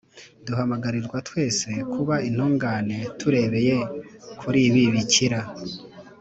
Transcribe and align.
duhamagarirwa 0.45 1.17
twese 1.27 1.69
kuba 1.93 2.15
intungane 2.27 2.97
turebeye 3.19 3.75
kuri 4.39 4.61
bikira 4.93 5.41